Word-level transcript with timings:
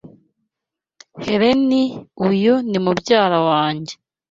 Helen, 1.23 1.69
uyu 2.27 2.53
ni 2.69 2.79
mubyara 2.85 3.39
wanjye. 3.49 3.93